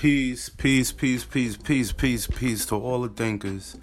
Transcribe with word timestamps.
Peace, 0.00 0.48
peace, 0.48 0.92
peace, 0.92 1.24
peace, 1.24 1.58
peace, 1.58 1.92
peace, 1.92 2.26
peace 2.26 2.64
to 2.64 2.74
all 2.74 3.02
the 3.02 3.10
thinkers. 3.10 3.76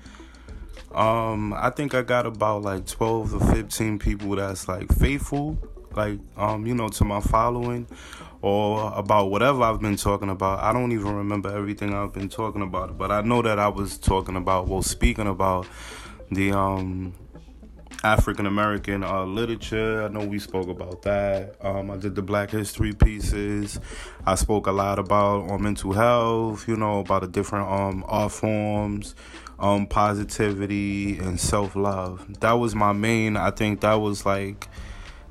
Um, 0.91 1.53
I 1.53 1.69
think 1.69 1.93
I 1.93 2.01
got 2.01 2.25
about 2.25 2.63
like 2.63 2.87
12 2.87 3.35
or 3.35 3.53
15 3.53 3.99
people 3.99 4.35
that's 4.35 4.67
like 4.67 4.91
faithful, 4.93 5.59
like, 5.95 6.17
um, 6.35 6.65
you 6.65 6.73
know, 6.73 6.87
to 6.87 7.05
my 7.05 7.19
following 7.19 7.85
or 8.41 8.91
about 8.95 9.29
whatever 9.29 9.61
I've 9.61 9.79
been 9.79 9.95
talking 9.95 10.31
about. 10.31 10.57
I 10.63 10.73
don't 10.73 10.91
even 10.91 11.17
remember 11.17 11.55
everything 11.55 11.93
I've 11.93 12.13
been 12.13 12.29
talking 12.29 12.63
about, 12.63 12.97
but 12.97 13.11
I 13.11 13.21
know 13.21 13.43
that 13.43 13.59
I 13.59 13.67
was 13.67 13.99
talking 13.99 14.37
about, 14.37 14.67
well, 14.67 14.81
speaking 14.81 15.27
about 15.27 15.67
the, 16.31 16.51
um, 16.51 17.13
African 18.03 18.45
American 18.45 19.03
uh, 19.03 19.23
literature. 19.25 20.03
I 20.03 20.07
know 20.07 20.25
we 20.25 20.39
spoke 20.39 20.67
about 20.67 21.01
that. 21.03 21.55
Um, 21.61 21.89
I 21.91 21.97
did 21.97 22.15
the 22.15 22.21
Black 22.21 22.51
History 22.51 22.93
pieces. 22.93 23.79
I 24.25 24.35
spoke 24.35 24.67
a 24.67 24.71
lot 24.71 24.99
about 24.99 25.49
um, 25.49 25.63
mental 25.63 25.93
health. 25.93 26.67
You 26.67 26.77
know 26.77 26.99
about 26.99 27.21
the 27.21 27.27
different 27.27 27.69
um, 27.69 28.05
art 28.07 28.31
forms, 28.31 29.15
um, 29.59 29.87
positivity, 29.87 31.17
and 31.17 31.39
self 31.39 31.75
love. 31.75 32.39
That 32.39 32.53
was 32.53 32.75
my 32.75 32.93
main. 32.93 33.35
I 33.35 33.51
think 33.51 33.81
that 33.81 33.95
was 33.95 34.25
like 34.25 34.67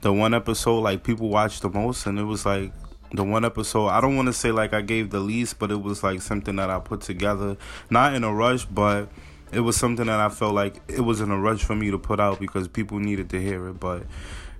the 0.01 0.13
one 0.13 0.35
episode 0.35 0.81
like 0.81 1.05
people 1.05 1.29
watched 1.29 1.63
the 1.63 1.71
most, 1.71 2.07
and 2.07 2.19
it 2.19 2.25
was 2.25 2.45
like 2.45 2.73
the 3.13 3.23
one 3.23 3.45
episode 3.45 3.87
i 3.87 4.01
don't 4.01 4.17
want 4.17 4.27
to 4.27 4.33
say 4.33 4.51
like 4.51 4.75
i 4.75 4.81
gave 4.81 5.11
the 5.11 5.21
least 5.21 5.61
but 5.61 5.71
it 5.71 5.81
was 5.81 6.03
like 6.03 6.21
something 6.21 6.57
that 6.57 6.69
i 6.69 6.79
put 6.79 7.01
together 7.01 7.57
not 7.89 8.15
in 8.15 8.25
a 8.25 8.35
rush 8.35 8.65
but 8.65 9.09
it 9.53 9.61
was 9.61 9.77
something 9.77 10.07
that 10.07 10.21
I 10.21 10.29
felt 10.29 10.55
like 10.55 10.83
it 10.89 11.01
was 11.01 11.21
in 11.21 11.31
a 11.31 11.39
rush 11.39 11.63
for 11.63 11.75
me 11.75 11.91
to 11.91 11.99
put 11.99 12.21
out 12.21 12.41
because 12.41 12.69
people 12.69 12.99
needed 12.99 13.31
to 13.31 13.41
hear 13.41 13.69
it. 13.69 13.81
But 13.81 14.05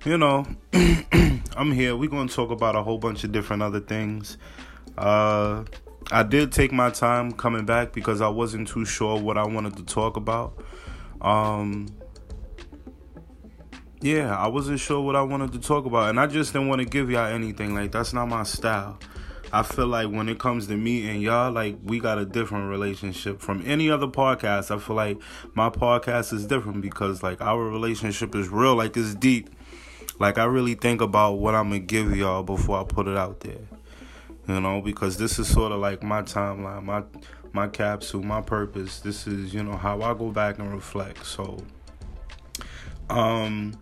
you 0.05 0.17
know, 0.17 0.45
I'm 0.73 1.71
here. 1.71 1.95
We're 1.95 2.09
gonna 2.09 2.29
talk 2.29 2.51
about 2.51 2.75
a 2.75 2.83
whole 2.83 2.97
bunch 2.97 3.23
of 3.23 3.31
different 3.31 3.63
other 3.63 3.79
things. 3.79 4.37
Uh, 4.97 5.63
I 6.11 6.23
did 6.23 6.51
take 6.51 6.71
my 6.71 6.89
time 6.89 7.33
coming 7.33 7.65
back 7.65 7.91
because 7.91 8.21
I 8.21 8.29
wasn't 8.29 8.67
too 8.67 8.85
sure 8.85 9.19
what 9.19 9.37
I 9.37 9.45
wanted 9.45 9.75
to 9.77 9.83
talk 9.83 10.15
about. 10.15 10.63
Um, 11.19 11.87
yeah, 13.99 14.35
I 14.35 14.47
wasn't 14.47 14.79
sure 14.79 15.01
what 15.01 15.15
I 15.15 15.21
wanted 15.21 15.51
to 15.53 15.59
talk 15.59 15.85
about, 15.85 16.09
and 16.09 16.19
I 16.19 16.27
just 16.27 16.53
didn't 16.53 16.69
want 16.69 16.81
to 16.81 16.87
give 16.87 17.09
y'all 17.09 17.25
anything. 17.25 17.73
Like 17.75 17.91
that's 17.91 18.13
not 18.13 18.27
my 18.27 18.43
style. 18.43 18.99
I 19.53 19.63
feel 19.63 19.87
like 19.87 20.09
when 20.09 20.27
it 20.27 20.39
comes 20.39 20.67
to 20.67 20.75
me 20.75 21.09
and 21.09 21.21
y'all, 21.21 21.51
like 21.51 21.77
we 21.83 21.99
got 21.99 22.17
a 22.17 22.25
different 22.25 22.69
relationship 22.69 23.39
from 23.39 23.63
any 23.65 23.89
other 23.89 24.07
podcast. 24.07 24.75
I 24.75 24.79
feel 24.79 24.95
like 24.95 25.19
my 25.53 25.69
podcast 25.69 26.33
is 26.33 26.45
different 26.45 26.81
because 26.81 27.23
like 27.23 27.41
our 27.41 27.63
relationship 27.63 28.35
is 28.35 28.49
real, 28.49 28.75
like 28.75 28.97
it's 28.97 29.15
deep. 29.15 29.49
Like 30.19 30.37
I 30.37 30.45
really 30.45 30.75
think 30.75 31.01
about 31.01 31.33
what 31.33 31.55
I'm 31.55 31.69
gonna 31.69 31.79
give 31.79 32.15
y'all 32.15 32.43
before 32.43 32.81
I 32.81 32.83
put 32.83 33.07
it 33.07 33.17
out 33.17 33.39
there. 33.41 33.67
You 34.47 34.59
know, 34.59 34.81
because 34.81 35.17
this 35.17 35.39
is 35.39 35.47
sort 35.47 35.71
of 35.71 35.79
like 35.79 36.03
my 36.03 36.21
timeline, 36.21 36.83
my 36.83 37.03
my 37.53 37.67
capsule, 37.67 38.23
my 38.23 38.41
purpose. 38.41 38.99
This 38.99 39.27
is, 39.27 39.53
you 39.53 39.63
know, 39.63 39.77
how 39.77 40.01
I 40.01 40.13
go 40.13 40.31
back 40.31 40.59
and 40.59 40.73
reflect. 40.73 41.25
So 41.25 41.63
um 43.09 43.79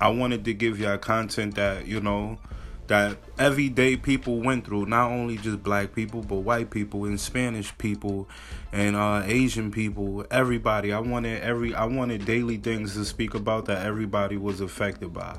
I 0.00 0.08
wanted 0.08 0.44
to 0.44 0.54
give 0.54 0.78
y'all 0.78 0.98
content 0.98 1.54
that, 1.56 1.86
you 1.86 2.00
know, 2.00 2.38
that 2.86 3.16
everyday 3.38 3.96
people 3.96 4.40
went 4.40 4.66
through 4.66 4.86
not 4.86 5.10
only 5.10 5.36
just 5.38 5.62
black 5.62 5.94
people 5.94 6.22
but 6.22 6.36
white 6.36 6.70
people 6.70 7.04
and 7.06 7.18
spanish 7.18 7.76
people 7.78 8.28
and 8.72 8.94
uh, 8.94 9.22
asian 9.24 9.70
people 9.70 10.24
everybody. 10.30 10.92
I 10.92 10.98
wanted 10.98 11.42
every 11.42 11.74
i 11.74 11.84
wanted 11.84 12.24
daily 12.24 12.58
things 12.58 12.94
to 12.94 13.04
speak 13.04 13.34
about 13.34 13.66
that 13.66 13.86
everybody 13.86 14.36
was 14.36 14.60
affected 14.60 15.12
by 15.12 15.36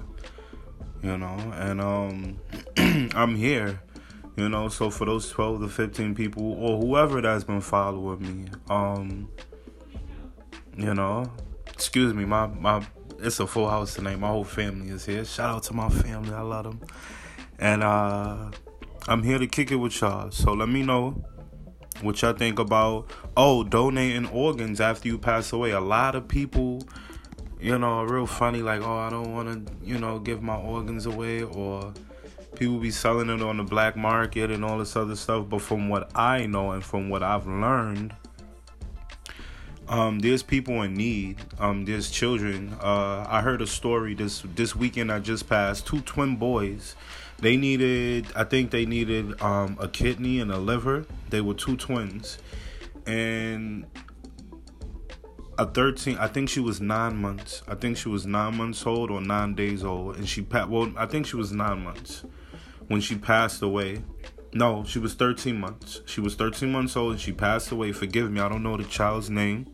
you 1.04 1.18
know? 1.18 1.38
And 1.56 1.82
um 1.82 2.40
i'm 3.16 3.36
here 3.36 3.82
you 4.36 4.50
know? 4.50 4.68
So 4.68 4.90
for 4.90 5.06
those 5.06 5.30
12 5.30 5.62
to 5.62 5.68
15 5.68 6.16
people 6.16 6.54
or 6.54 6.80
whoever 6.82 7.22
that's 7.22 7.44
been 7.44 7.62
following 7.62 8.22
me 8.22 8.50
um 8.70 9.30
you 10.76 10.94
know? 10.96 11.32
Excuse 11.68 12.14
me 12.14 12.26
my 12.26 12.48
my 12.48 12.86
it's 13.18 13.40
a 13.40 13.48
full 13.48 13.70
house 13.70 13.94
tonight. 13.94 14.20
My 14.20 14.28
whole 14.28 14.44
family 14.44 14.90
is 14.90 15.06
here. 15.06 15.24
Shout 15.24 15.56
out 15.56 15.64
to 15.64 15.74
my 15.74 15.88
family. 15.88 16.34
I 16.34 16.42
love 16.42 16.66
them 16.66 16.82
and 17.60 17.84
uh, 17.84 18.52
I'm 19.08 19.24
here 19.24 19.38
to 19.38 19.48
kick 19.48 19.72
it 19.72 19.76
with 19.76 20.00
y'all. 20.02 20.32
So 20.32 20.54
let 20.54 20.70
me 20.70 20.84
know 20.84 21.24
what 22.02 22.22
y'all 22.22 22.34
think 22.34 22.60
about 22.60 23.10
oh 23.38 23.64
donating 23.64 24.28
organs 24.28 24.82
after 24.82 25.08
you 25.08 25.18
pass 25.18 25.54
away. 25.54 25.72
A 25.72 25.80
lot 25.80 26.16
of 26.16 26.28
people, 26.28 26.82
you 27.60 27.78
know, 27.78 28.00
are 28.00 28.08
real 28.08 28.28
funny 28.28 28.62
like 28.62 28.82
oh 28.82 28.98
I 28.98 29.10
don't 29.10 29.34
want 29.34 29.68
to 29.68 29.74
you 29.84 29.98
know 29.98 30.20
give 30.20 30.42
my 30.42 30.58
organs 30.58 31.06
away 31.06 31.44
or 31.44 31.94
people 32.56 32.80
be 32.80 32.92
selling 32.92 33.30
it 33.30 33.42
on 33.42 33.58
the 33.58 33.64
black 33.64 33.96
market 33.96 34.52
and 34.52 34.66
all 34.66 34.78
this 34.78 34.96
other 34.96 35.16
stuff. 35.16 35.48
But 35.50 35.62
from 35.62 35.90
what 35.90 36.12
I 36.16 36.46
know 36.46 36.72
and 36.72 36.84
from 36.84 37.10
what 37.10 37.24
I've 37.24 37.48
learned. 37.48 38.14
Um, 39.88 40.20
there's 40.20 40.42
people 40.42 40.82
in 40.82 40.96
need. 40.96 41.38
Um, 41.60 41.86
there's 41.86 42.10
children. 42.10 42.76
Uh, 42.82 43.26
I 43.28 43.42
heard 43.42 43.62
a 43.62 43.68
story 43.68 44.16
this 44.16 44.44
this 44.56 44.76
weekend 44.76 45.12
I 45.12 45.20
just 45.20 45.48
passed. 45.48 45.86
Two 45.86 46.02
twin 46.02 46.36
boys 46.38 46.96
they 47.38 47.58
needed, 47.58 48.28
I 48.36 48.46
think 48.46 48.72
they 48.72 48.86
needed 48.86 49.42
um, 49.42 49.78
a 49.80 49.88
kidney 49.88 50.40
and 50.40 50.52
a 50.52 50.58
liver. 50.58 51.06
They 51.30 51.42
were 51.42 51.54
two 51.54 51.76
twins, 51.76 52.38
and 53.06 53.86
a 55.58 55.66
13 55.66 56.18
i 56.18 56.28
think 56.28 56.50
she 56.50 56.60
was 56.60 56.82
nine 56.82 57.16
months 57.16 57.64
i 57.66 57.76
think 57.76 57.96
she 57.96 58.10
was 58.10 58.26
nine 58.26 58.58
months 58.58 58.86
old 58.86 59.10
or 59.10 59.22
nine 59.22 59.56
days 59.56 59.86
old 59.86 60.18
and 60.18 60.28
she 60.28 60.42
passed 60.42 60.68
well 60.68 60.92
i 60.98 61.06
think 61.06 61.26
she 61.26 61.38
was 61.38 61.54
nine 61.54 61.82
months 61.82 62.26
when 62.90 63.00
she 63.00 63.16
passed 63.16 63.62
away 63.62 64.04
no 64.52 64.84
she 64.84 65.00
was 65.00 65.14
13 65.14 65.58
months 65.58 66.02
she 66.06 66.20
was 66.20 66.36
13 66.36 66.70
months 66.70 66.98
old 66.98 67.14
and 67.14 67.22
she 67.22 67.32
passed 67.32 67.72
away 67.72 67.94
forgive 67.94 68.30
me 68.30 68.42
i 68.42 68.50
don't 68.50 68.64
know 68.64 68.76
the 68.76 68.84
child's 68.84 69.30
name 69.30 69.66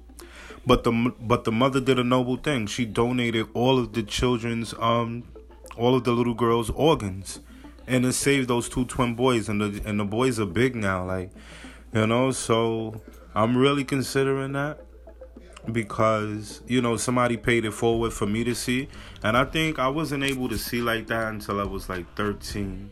but 0.65 0.83
the 0.83 1.13
but 1.19 1.43
the 1.43 1.51
mother 1.51 1.79
did 1.79 1.99
a 1.99 2.03
noble 2.03 2.37
thing. 2.37 2.67
She 2.67 2.85
donated 2.85 3.47
all 3.53 3.79
of 3.79 3.93
the 3.93 4.03
children's 4.03 4.73
um 4.79 5.23
all 5.77 5.95
of 5.95 6.03
the 6.03 6.11
little 6.11 6.33
girls 6.33 6.69
organs. 6.71 7.39
And 7.87 8.05
it 8.05 8.13
saved 8.13 8.47
those 8.47 8.69
two 8.69 8.85
twin 8.85 9.15
boys. 9.15 9.49
And 9.49 9.61
the 9.61 9.81
and 9.87 9.99
the 9.99 10.05
boys 10.05 10.39
are 10.39 10.45
big 10.45 10.75
now 10.75 11.05
like 11.05 11.31
you 11.93 12.07
know? 12.07 12.31
So 12.31 13.01
i'm 13.33 13.55
really 13.55 13.83
considering 13.85 14.51
that 14.53 14.83
because 15.71 16.61
you 16.67 16.81
know 16.81 16.97
somebody 16.97 17.37
paid 17.37 17.63
it 17.65 17.71
forward 17.71 18.11
for 18.11 18.25
me 18.25 18.43
to 18.43 18.55
see. 18.55 18.87
And 19.23 19.37
i 19.37 19.45
think 19.45 19.79
i 19.79 19.87
wasn't 19.87 20.23
able 20.23 20.49
to 20.49 20.57
see 20.57 20.81
like 20.81 21.07
that 21.07 21.27
until 21.29 21.59
i 21.59 21.63
was 21.63 21.89
like 21.89 22.13
13 22.15 22.91